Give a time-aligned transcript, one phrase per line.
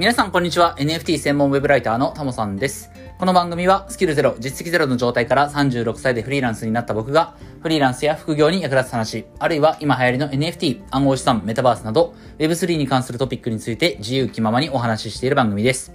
[0.00, 0.76] 皆さんこんにちは。
[0.78, 2.90] NFT 専門ウェブライターのタモさんです。
[3.18, 15.92] この番組はスキルゼロ、実績ゼロの状態から36歳でフリーランスになった僕が、フリーランスや副業に役立つ話、あるいは今流行りの NFT、暗号資産、メタバースなど、Web3 に関するトピックについて自由気ままにお話ししている番組です。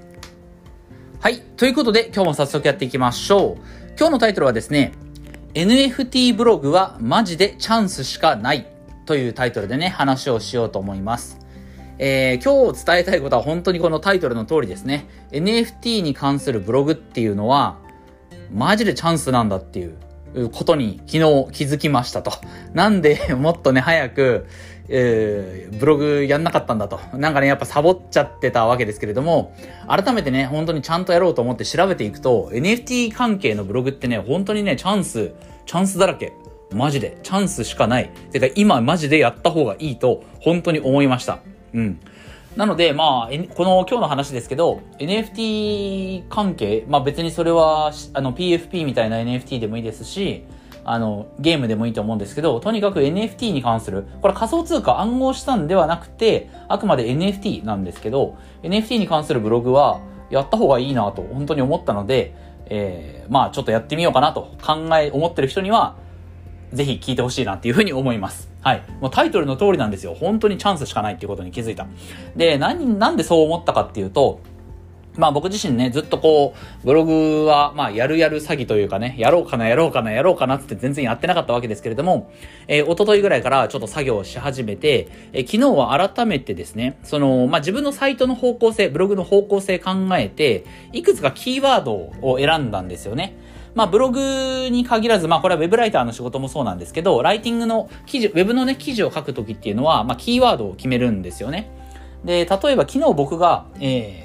[1.20, 1.42] はい。
[1.58, 3.62] ということで、今日も早速やっていきましょう。
[3.98, 4.92] 今日のタイトルはですね、
[5.56, 8.68] NFT ブログはマジでチャンスしかない
[9.08, 11.44] というタイトルでね、話をしようと思います。
[11.98, 15.08] えー、今日伝えたいことは本当にこのタイトルの通りですね。
[15.32, 17.78] NFT に関するブログっていうのは、
[18.52, 21.20] マジでチャンスなんだっていうことに昨日
[21.52, 22.32] 気づきましたと。
[22.74, 24.48] なんで もっとね、早く、
[24.90, 27.00] えー、ブログやんなかったんだと。
[27.14, 29.54] なんかね、やっぱサボっちゃってたわけですけれども、
[29.88, 35.32] 改めてね、本当にちゃんとやろうと思って調べていくと、NFT 関係のブログってね、本当にね、チャンス、
[35.66, 36.34] チャンスだらけ。
[36.74, 37.18] マジで。
[37.24, 38.12] チャンスしかない。
[38.32, 41.40] てか、今マジでやった方がいいと、本当に思いました。
[41.76, 42.00] うん。
[42.56, 50.46] なので、まあ、この今日の話ですけど、NFT 関係、まあ別にそれは、あの PFP みたいな NFT でもいいですし、
[50.86, 62.34] あの、ゲームでもいいと思うんですけど、とにかく NFT に関する、これ仮想通貨暗号資産ではなくて、あくまで NFT なんですけど、NFT に関するブログは、やった方がいいなと、本当に思ったので、
[62.68, 65.98] えー、まあちょっとやってみようかなと考え、思ってる人には、
[66.74, 68.50] ぜひ聞いてほしいなっていうふうに思います。
[68.62, 68.84] はい。
[69.00, 70.14] もうタイトルの通りなんですよ。
[70.14, 71.88] 本当にチャンスしかないっていうことに気づいた。
[72.36, 74.40] で、何、なんでそう思ったかっていうと、
[75.18, 82.32] まあ僕自身ね、ずっとこう、ブログは、まあやるやる詐欺というかね、やろうかな、やろうかな、やろうかなって全然やってなかったわけですけれども、
[82.68, 93.38] えー、一昨日ぐらいからちょっと作業をし始めて、えー、昨日は改めてですね、その、まあ自分のサイトの方向性、ブログの方向性考えて、いくつかキーワードを選んだんですよね。
[93.76, 101.70] まあ、ブログに限らず、まあ、これはウェブライターの仕事もそうなんですけど、ライティングの記事、ウェブのね、記事を書くときっていうのは、まあ、キーワードを決めるんですよね。
[102.24, 104.25] で、例えば昨日僕が、え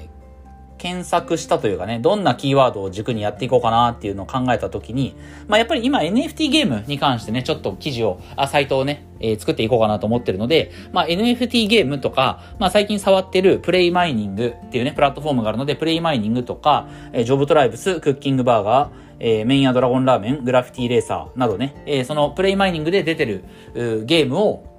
[0.81, 5.15] 検索したというかね、どんなキーワードを軸にやっていこうかなっていうのを考えたときに、
[5.47, 18.89] まあ、やっぱり今 NFT ゲームに関してね、ちょっと記事を、あ、サイトをね、えー、作っていこうかなと思ってるので、まあ、NFT ゲームとか、まあ、最近触ってるプレイマイニングっていうね、プラットフォームがあるので、プレイマイニングとか、えー、ジョブトライブス、クッキングバーガー、
[19.19, 23.43] えー、メインやドラゴンラーメン、グラフィティレーサーなどね、えー、そのプレイマイニングで出てる
[23.75, 24.71] ゲームを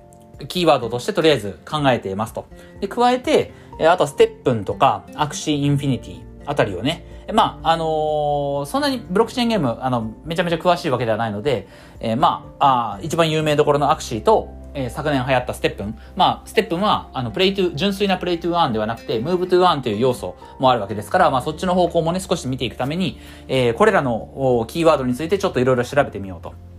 [0.49, 2.47] キーワードとしてとりあえず考えていますと。
[2.81, 11.69] で、加えて、え、あとはステップンとか、アクシーインフィニティあたりをね、まあ、あのー、そんなにブロックチェーンゲーム、あの、めちゃめちゃ詳しいわけではないので、
[12.01, 15.99] えー、まあ、あ一番有名どころのアクシーと、えー、昨年流行ったステップン。
[16.17, 26.72] まあ、ステップンは、あの、 Play to、純粋な Play to Earn ではなくて、 Move to Earn という要素もあるわけですから、まあ、そっちの方向もね、少し見ていくために、え、これらのキーワードについてちょっといろいろ調べてみようと。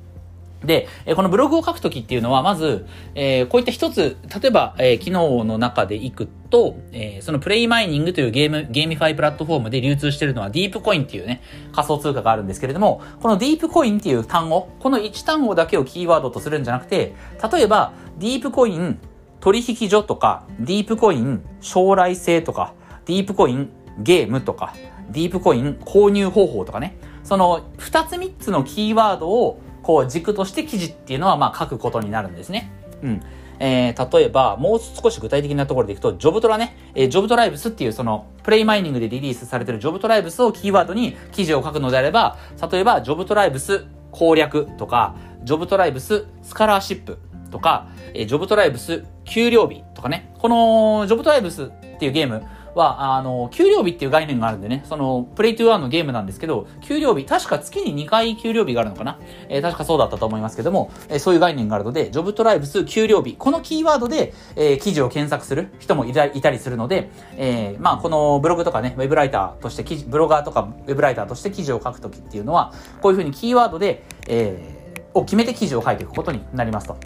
[0.64, 2.86] で、このブログを書くときっていうのは、まず、
[3.16, 11.42] え、こういった一つ、例えば、え、昨日の中でいくと、え、そのプレイマイニングというゲーム、 GameFi プラットフォームで流通しているのはディープコインっていうね、
[11.74, 17.14] 仮想通貨があるんですけれども、このディープコインっていう単語、この1単語だけをキーワードとするんじゃなくて、
[17.52, 19.00] 例えば、ディープコイン
[19.40, 22.74] 取引所とか、ディープコイン将来性とか、
[23.06, 23.70] ディープコイン
[24.00, 24.74] ゲームとか、
[25.10, 32.72] ディープコイン購入方法とかね、その2つ3つのキーワードをこう軸として記事っていうのはまあ書くことになるんですね。
[33.04, 33.22] うん。
[33.60, 42.38] えー、例えば、もう少し具体的なところでいくと、ジョブトラね、えー、ジョブトライブスっていうその、プレイマイニングでリリースされてるジョブトライブスをキーワードに記事を書くのであれば、
[42.72, 47.20] 例えば、ジョブトライブス攻略とか、ジョブトライブススカラーシップ
[47.52, 51.68] とか、えー、ジョブトライブス給料日とかね、この、ジョブトライブスっ
[52.00, 52.44] ていうゲーム、
[52.76, 59.20] は、あの、給料日っていう概念があるんでね、その、プレイトゥーワンのゲームなんですけど、給料日、確か月に2回給料日があるのかな？
[59.50, 76.98] えー、確かそうだったと思いますけども、えー、そういう概念があるので、ジョブトライブス給料日、このキーワードで、えー、記事を検索する人もいたいたりするので、えー、まあ、このブログとかね、ウェブライターとして記事、ブロガーとかウェブライターとして記事を書くときっていうのは、こういうふうにキーワードで、えー、を決めて記事を書いていくことになりますと。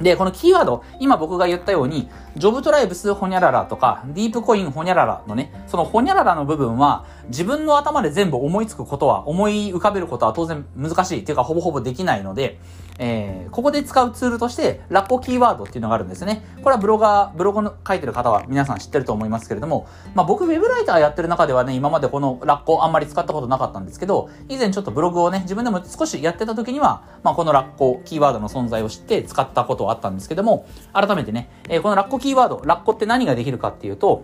[0.00, 12.60] で、このキーワード、今僕が言ったように、ジョブトライブスホニャララとか、ディープコインホニャララのね、そのホニャララの部分は、自分の頭で全部思いつくことは、思い浮かべることは当然難しいっていうか、ほぼほぼできないので、
[13.00, 16.44] えー、ここで使うツールとして、ラッコキーワードっていうのがあるんですね。
[16.62, 34.22] これはブロガー、ブログの書いてる方は皆さん知ってると思いますけれども、まあ僕、ウェブライターやってる中ではね、今までこのラッコあんまり使ったことなかったんですけど、以前ちょっとブログをね、自分でも少しやってた時には、まあこのラッコキーワードの存在を知って使ったことはあったんですけども、改めてね、えー、このラッコキーキーワード、ラッコって何ができるかっていうと、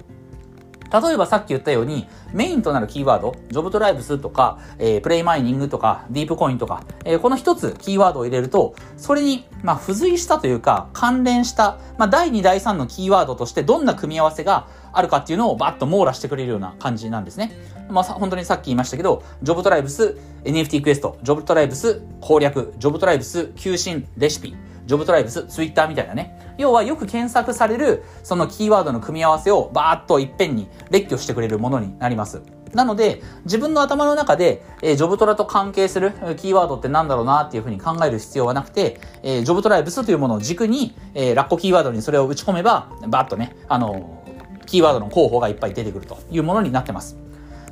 [0.92, 17.52] 例えばさっき言ったように、メインとなるキーワード、ジョブトライブスとか、えー、プレイマイニングとか、ディープコインとか、えー、この一つキーワードを入れると、それに、まあ、付随したというか、関連した、まあ、第2、第3のキーワードとしてどんな組み合わせがあるかっていうのをバッと網羅してくれるような感じなんですね。
[17.88, 24.54] まあ、本当にさっき言いましたけど、ジョブトライブス NFT クエスト、ジョブトライブス攻略、ジョブトライブス求心レシピ、
[24.86, 26.54] ジョブトライブスツイッターみたいなね。
[26.58, 32.42] 要はよく検索されるそのキーワードの組み合わせをバーッといっぺんに列挙してくれるものになります。
[32.74, 44.24] なので、自分の頭の中で、えー、ジョブトラと関係するキーワードってなんだろうなっていうふうに考える必要はなくて、えー、ジョブトライブスというものを軸に、えー、ラッコキーワードにそれを打ち込めば、バーッとね、あの
[44.66, 47.16] キーワードの候補がいっぱい出てくるというものになってます。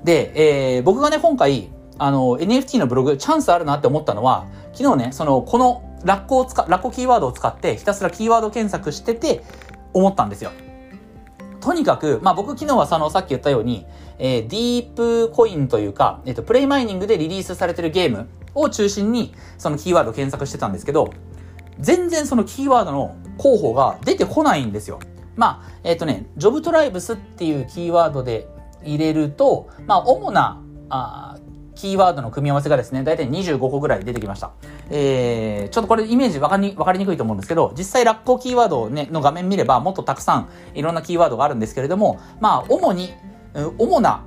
[0.05, 9.45] で、えー、僕がね、今回、あの、NFT のブログ、チャンスあるなって思ったのは、昨日ね、その、このラッコを使、ラッコキーワードを使ってひたすらキーワード検索してて、
[9.93, 10.51] 思ったんですよ。
[11.61, 13.87] とにかく、まあ僕昨日はそのさっき言ったように、
[14.19, 21.13] えー、ディープコインというか、えっ、ー、と、プレイマイニングでリリースされてるゲームを中心に、そのキーワードを検索してたんですけど、
[21.79, 24.99] 全然そのキーワードの候補が出てこないんですよ。
[25.37, 28.49] まあ、えっ、ー、とね、ジョブトライブスっていうキーワードで
[28.85, 31.39] 入れると、まあ、主な、あ
[31.83, 34.53] キーワードの組み合わせがですね、だいたい25個ぐらい出てきました。
[34.89, 43.13] えー、ちょっとこれイメージわかり、わかりにくいと思うんですけど、実際ラッコキーワード、ね、の画面見ればもっとたくさんいろんなキーワードがあるんですけれども、まあ、主に、
[43.79, 44.25] 主な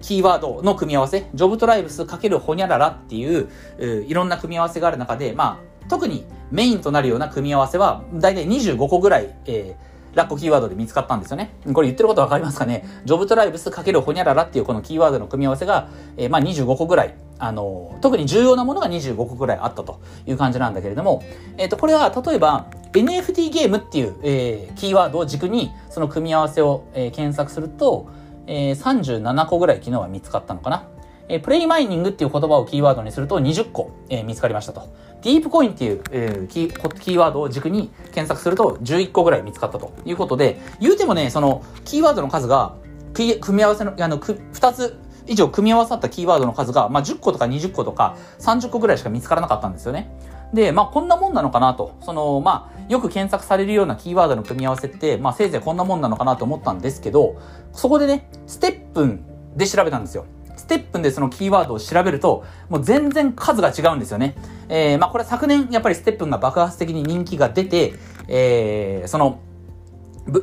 [0.00, 11.54] キーワードの組み合わせ、ジョブトライブス×ホニャララっていう、いろんな組み合わせがある中で、まあ、特にメインとなるような組み合わせは、だいたい25個ぐらい、えーラッコキーワードで見つかったんですよね。
[11.72, 12.84] これ言ってることわかりますかね？
[13.04, 21.22] ジョブトライブス×ホニャララっていうこのキーワードの組み合わせが、えー、まあ25個ぐらい、あの、特に重要なものが25個ぐらいあったという感じなんだけれども、
[21.56, 28.08] えっ、ー、と、これは例えば NFT ゲームっていう、えー、キーワードを軸にその組み合わせを、えー、検索すると、
[28.46, 30.88] えー、37個ぐらい昨日は見つかったのかな。
[31.30, 34.92] えー、プレイマイニングっていう言葉をキーワードにすると20個、えー、見つかりましたと。
[35.22, 42.74] ディープコインっていう、えー、キーキーワードを軸に検索すると11個ぐらい見つかったということで、言うてもね、そのキーワードの数が、
[43.12, 50.10] 組み合わせの、あの、2つ以上組み合わさったキーワードの数が、まあ、10個とか20個とか30個ぐらいしか見つからなかったんですよね。
[50.52, 51.94] で、まあ、こんなもんなのかなと。
[52.00, 57.36] その、まあ、よく検索されるようなキーワードの組み合わせって、まあ、せいぜいこんなもんなのかなと思ったんですけど、
[57.72, 59.24] そこでね、ステップン
[59.56, 60.24] で調べたんですよ。
[60.70, 64.36] ステップンでそのキーワードを調べると、もう全然数が違うんですよね。
[64.68, 67.94] えー、まあこれ昨年やっぱりステップンが爆発的に人気が出て、
[68.28, 69.40] えー、その、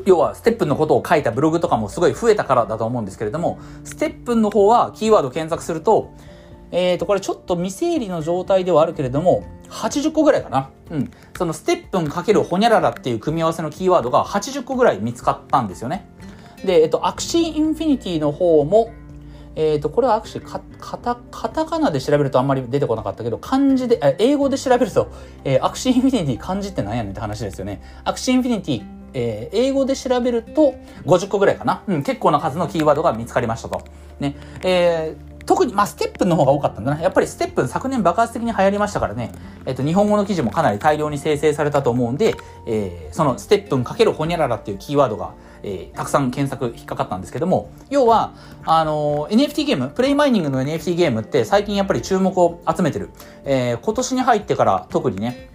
[0.05, 6.11] 要はステップンのことを書いたブログとかもすごい増えたからだと思うんですけれども、ステップンの方はキーワード検索すると、
[6.71, 10.71] えーと、これちょっと未整理の状態ではあるけれども、80個ぐらいかな。
[10.91, 11.11] うん。
[11.37, 16.09] そのステップン×ホニャララっていう組み合わせのキーワードが80個ぐらい見つかったんですよね。
[16.65, 18.91] で、えっと、アクシーインフィニティの方も、
[19.57, 20.59] えっ、ー、と、これはアクシー、カ
[20.97, 25.11] タ、カタカナで調べるとあんまり出てこなかったけど、漢字で、英語で調べると、
[25.43, 27.81] えー、アクシーインフィニティ漢字って何やねんって話ですよね。
[28.03, 30.75] アクシーインフィニティ、えー、英語で調べると
[31.05, 31.81] 50個ぐらいかな。
[31.87, 33.83] うん、結構な数のキーワードが見つかりましたと。
[34.19, 34.35] ね。
[34.63, 37.01] えー、特に、まあ、ステップンの方が多かったんだな。
[37.01, 39.31] やっぱりステップン昨年爆発的に流行りましたからね。
[39.65, 42.35] えっ、と、日本語の記事もかなり大量に生成されたと思うんで、
[42.67, 45.33] えー、そのステップン×ホニャララっていうキーワードが、
[45.63, 48.33] えー、たくさん検索引っかかったんですけども、要は、
[48.65, 53.09] あのー、NFT ゲーム、プレイマイニングの NFT ゲームって最近やっぱり注目を集めてる。
[53.45, 55.49] えー、今年に入ってから特にね、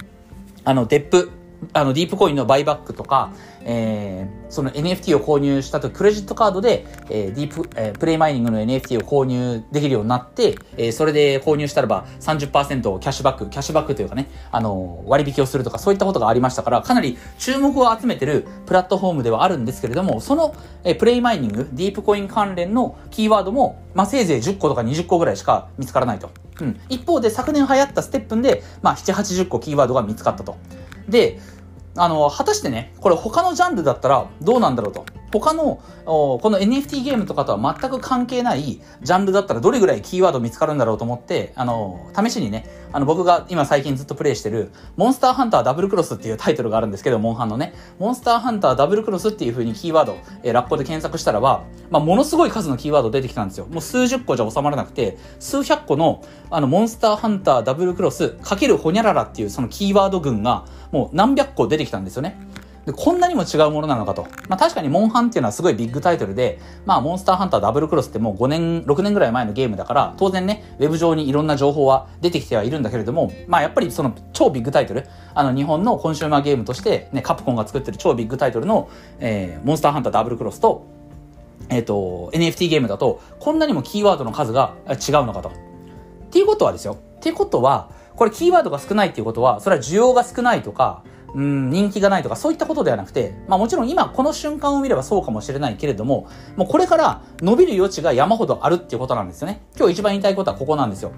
[0.64, 1.30] あの、デップ、
[1.72, 3.32] あの、ディープコインのバイバックとか、
[3.64, 20.54] えー、その NFT を購入したとクレジットカードで、えー、ディープ、えー、プレイマイニングの NFT を購入できるようになって、えー、それで購入したらば30%をキャッシュバック、キャッシュバックというかね、あの、割引をするとかそういったことがありましたから、かなり注目を集めてるプラットフォームではあるんですけれども、その、
[20.84, 26.30] えー、プレイマイニング、ディープコイン関連のキーワードも、まあ、せいぜい10個とか20個ぐらいしか見つからないと。
[26.60, 26.80] うん。
[26.88, 30.56] 一方で昨年流行ったステップンで、まあ、7、80個キーワードが見つかったと。
[31.08, 31.40] で、
[31.96, 35.04] あの、果たしてね、これ他のジャンルだったらどうなんだろうと。
[35.32, 53.66] 他の、この NFT ゲームとかとは全く関係ないジャンルだったらどれぐらいキーワード見つかるんだろうと思って、あの、試しにね、あの、僕が今最近ずっとプレイしてる、モンスターハンターダブルクロスっていうタイトルがあるんですけど、モンハンのね、モンスターハンターダブルクロスっていう風にキーワード、えー、ラッコで検索したらば、まあ、ものすごい数のキーワード出てきたんですよ。
[53.66, 62.38] もう数十個じゃ収まらなくて、数百個の、あの、モンスターハンターダブルクロスかけるホニャララっていうそのキーワード群が、もう何百個出てきたんですよね。
[62.86, 64.26] で、こんなにも違うものなのかと。
[64.48, 78.88] まあ確かにモンハンっていうのはすごいビッグタイトルで、まあモンスターハンターダブルクロスってもう5年、6年ぐらい前のゲームだから、当然ね、ウェブ上にいろんな情報は出てきてはいるんだけれども、まあやっぱりその超ビッグタイトル、あの日本のコンシューマーゲームとしてね、カプコンが作ってる超ビッグタイトルの、
[79.20, 80.84] えー、モンスターハンターダブルクロスと、
[81.68, 85.50] えっ、ー、と、NFT ゲームだと、こんなにもキーワードの数が違うのかと。
[85.50, 85.52] っ
[86.30, 86.94] ていうことはですよ。
[86.94, 91.02] っていうことは、これキーワードが少ないっていうことは、それは需要が少ないとか、
[91.34, 99.62] うん、人気がないとかそういったことではなくて、まあもちろん今この瞬間を見ればそうかもしれないけれども、もうこれから伸びる余地が山ほどあるっていうことなんですよね。
[99.76, 101.12] 今日一番言いたいことはここなんですよ。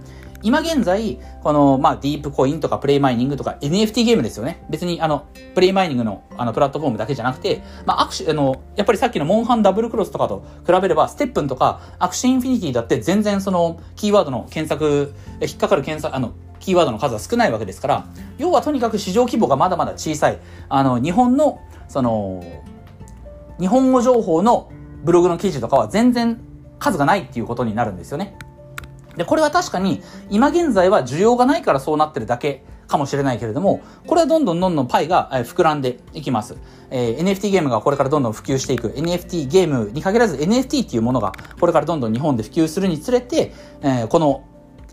[0.45, 4.63] 今現在、この、まあ、ディープコインとかプレイマイニングとか NFT ゲームですよね。
[4.69, 5.25] 別に、あの、
[5.55, 18.07] プレイマイニングの、あの、プラットフォームだけじゃなくて、まあ、アクシー、あの、やっぱりさっきのモンハンダブルクロスとかと比べれば、ステップンとか、アクシーインフィニティだって全然その、キーワードの検索、引っかかる検索、あの、キーワードの数は少ないわけですから、
[18.39, 20.39] 要はとにかく市場規模がまだまだ小さい。
[20.69, 22.43] あの、日本の、その、
[23.61, 24.71] 日本語情報の
[25.05, 26.41] ブログの記事とかは全然
[26.79, 28.37] 数がないっていうことになるんですよね。
[29.17, 36.57] で、これは確かに、今現在は需要がないからそうなってるだけかもしれないけれども、これはどんどんどんどんパイが膨らんでいきます。
[36.91, 38.89] えー、NFT ゲームがこれからどんどん普及していく。
[38.89, 44.45] NFT ゲームに限らず NFT っていうものがこれからどんどん日本で普及するにつれて、えー、この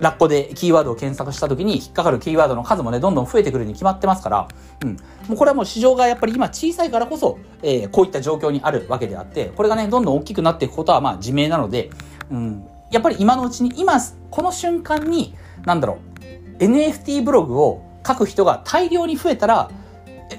[0.01, 4.47] ラッコでキーワードを検索した時に引っかかるキーワードの数もね、どんどん増えてくるに決まってますから、
[4.83, 4.97] うん。
[5.27, 11.91] もうこれはもう市場がやっぱり今小さいからこそ、えー、こういった状況にあるわけであって、これがね、どんどん大きくなっていくことはまあ自明なので、
[12.31, 12.65] うん。
[12.89, 13.99] やっぱり今のうちに、今、
[14.31, 15.99] この瞬間に、なんだろ
[16.59, 19.69] う、NFT ブログを書く人が大量に増えたら、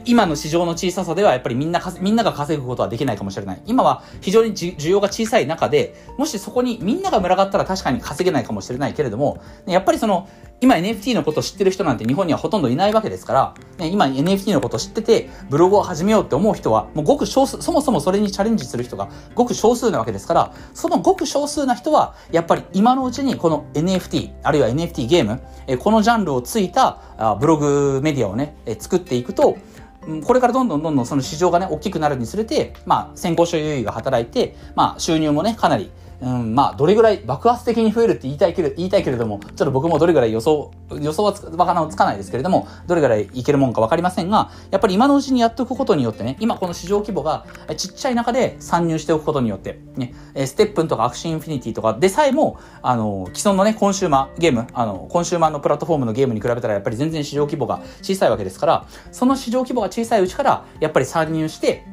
[0.05, 3.63] 今の市場の小ささではやっぱりみんなみんなが稼ぐことはできないかもしれない。
[3.67, 10.29] 今は非常に需要が小さい中で、もしそこにみんなが群がったら確かに稼げないかもしれないけれども、やっぱりその、
[10.61, 25.43] 今 NFT のことを知ってる人なんて日本にはほとんどいないわけですから、今 NFT のことを知ってて、ブログを始めようって思う人は、もうごく少数、そもそもそれにチャレンジする人がごく少数なわけですから、そのごく少数な人は、やっぱり今のうちにこの NFT、あるいは NFT ゲーム、
[25.81, 29.57] このジャンルをついたブログメディアをね、作っていくと、
[30.25, 35.91] これからどんどんどんどんその市場がね、大きくなるにつれて、まあ、先行所有が働いて、まあ、収入もね、かなり
[36.23, 47.45] うん、まあ、どれぐらい爆発的に増えるって言いたいけれ言いたいけれども、ちょっと僕もどれぐらい予想、予想はつわからつかないですけれども、どれぐらいいけるもんかわかりませんが、やっぱり今のうちにやっておくことによってね、今この市場規模が
[47.77, 50.15] ちっちゃい中で参入しておくことによって、ね、
[50.47, 61.85] ステップンとかアクシーインフィニティとかでさえも、あの、既存のね、コンシューマーゲーム、あの、コンシューマーのプラットフォームのゲームに比べたらやっぱり全然市場規模が小さいわけですから、その市場規模が小さいうちから、やっぱり参入して、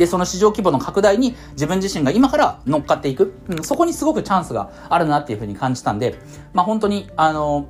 [0.00, 3.34] で、その市場規模の拡大に自分自身が今から乗っかっていく。
[3.48, 6.14] うん、そこにすごくチャンスがあるなっていうふうに感じたんで、
[6.54, 7.66] まあ本当に、あの、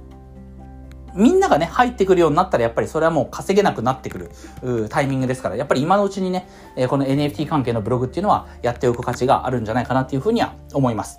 [1.16, 4.30] みんながね、入ってくるようになったら、やっぱりそれはもう稼げなくなってく
[4.62, 6.46] るタイミングですから、やっぱり今のうちにね、
[6.76, 11.18] えこの NFT 関係のブログっていうのはやっておく価値があるんじゃないかなっていうふうには思います。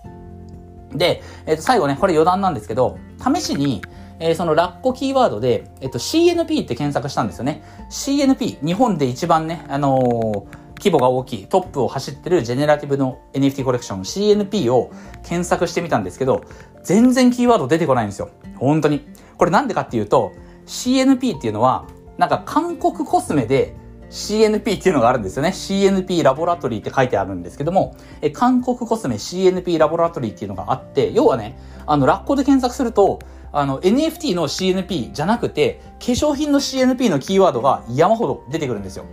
[0.93, 3.81] で、えっ、と、最後ね、これ余談なんですけど、試しに、
[4.21, 7.63] えー、そのラッコキーワードで、えっと、CNP って検索したんですよね。
[7.89, 10.45] CNP、日本で一番ね、あの
[10.81, 14.91] 規模が大きいトップを走ってるジェネラティブの NFT コレクション CNP を
[15.23, 16.43] 検索してみたんですけど、
[16.83, 18.31] 全然キーワード出てこないんですよ。
[18.57, 19.05] 本当に。
[19.37, 20.33] これなんでかっていうと、
[20.65, 21.85] CNP っていうのは、
[22.17, 23.75] なんか韓国コスメで
[24.09, 25.49] CNP っていうのがあるんですよね。
[25.49, 33.19] CNP ラボラトリーって書いてあるんですけども、え韓国コスメ CNP ラボラトリーっていうのがあって、要はね、あの、ラッコで検索すると、
[33.51, 39.05] あの、NFT の CNP じゃなくて、化粧品の CNP のキーワードが山ほど出てくるんですよ。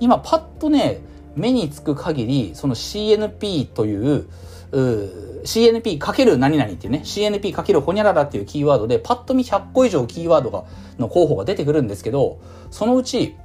[0.00, 1.00] 今パッとね、
[1.36, 4.26] 目につく限り、その CNP という、
[4.72, 10.64] う CNP かける何々っていうね、CNP かけるほにゃららっていうキーワードで、パッと見100個以上キーワードが、
[10.98, 13.36] の候補が出てくるんですけど、そのうち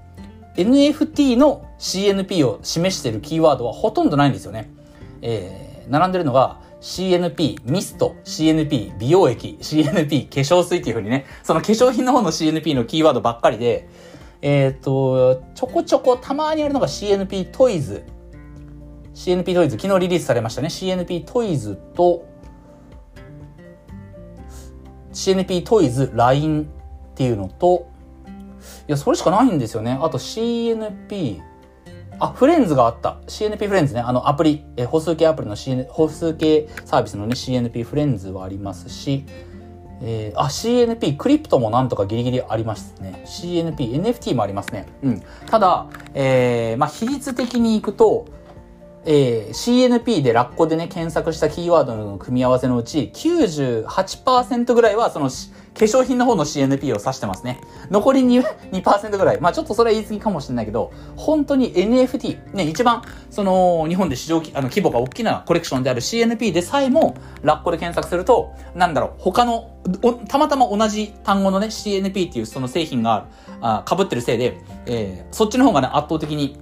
[0.56, 4.70] NFT の CNP を示しているキーワードはほとんどないんですよね。
[5.22, 13.88] えー、並んでるのが CNP ミスト、CNP 美容液、CNP 化粧水っていう風にね、その化粧品の方の CNP のキーワードばっかりで、
[14.42, 18.04] えっ、ー、と、ちょこちょこたまにあるのが CNP トイズ。
[19.14, 20.70] CNP トイズ、昨日リリースされましたね。
[20.70, 22.26] CNP トイズと、
[25.14, 27.88] CNP トイズ LINE っていうのと、
[28.88, 29.98] いや、それしかないんですよね。
[30.02, 31.42] あと CNP、
[32.20, 33.20] あ、フレンズがあった。
[33.28, 34.00] CNP フレンズね。
[34.00, 39.26] あの、アプリ、え歩数計アプリの CN、歩数計サービスのね、CNP フレンズはありますし、
[40.04, 43.22] えー、あ、CNP、クリプトもなんとかギリギリありますね。
[43.26, 44.88] CNP、NFT もありますね。
[45.04, 45.24] うん。
[45.48, 48.26] ただ、えー、まあ、比率的にいくと、
[49.06, 55.30] えー、CNP でラッコでね、検索したキーワードの組み合わせのうち、98%ぐらいは、その、
[55.74, 57.62] 化粧品の方の CNP を指してますね。
[57.90, 59.42] 残り 2%, 2ぐらい。
[59.42, 69.72] まあちょっとそれは言い過ぎかもしれないけど、本当に NFT、ね、一番、その、日本で市場あの規模が大きなコレクションである CNP でさえも、ラッコで検索すると、なんだろう、他の、
[70.28, 73.28] たまたま同じ単語のね、CNP っていうその製品が
[73.62, 76.60] あ被ってるせいで、えー、そっちの方がね、圧倒的に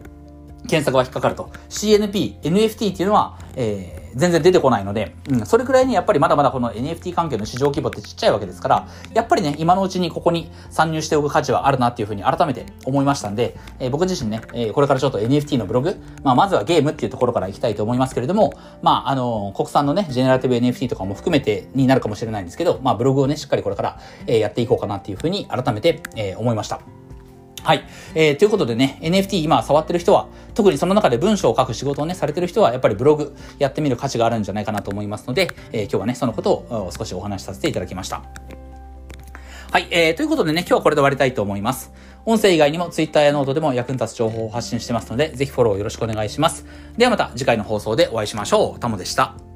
[0.67, 1.49] 検索は引っかかると。
[1.69, 26.98] CNP、NFT っていうのは、えー、全然出てこないので、うん、それくらいにやっぱりまだまだこの NFT 関係の市場規模ってちっちゃいわけですから、やっぱりね、今のうちにここに参入しておく価値はあるなっていうふうに改めて思いましたんで、えー、僕自身ね、えー、これからちょっと NFT のブログ、まあ、まずはゲームっていうところから行きたいと思いますけれども、まあ、あの、国産のね、ジェネラティブ NFT とかも含めてになるかもしれないんですけど、まあ、ブログをね、しっかりこれから、えー、やっていこうかなっていうふうに改めて、えー、思いました。
[27.63, 27.83] はい。
[28.15, 38.23] えー、ということでね、NFT 今触ってる人は、特にその中で文章を書く仕事をね、されてる人は、やっぱりブログやってみる価値があるんじゃないかなと思いますので、えー、今日はね、そのことを少しお話しさせていただきました。
[39.71, 39.87] はい。
[39.91, 41.93] えー、ということでね、今日はこれで終わりたいと思います。
[42.25, 46.65] 音声以外にも Twitter やノートでも役に立つ情報を発信してますので、ぜひフォローよろしくお願いします。
[46.97, 48.79] ではまた次回の放送でお会いしましょう。
[48.79, 49.48] タモでした。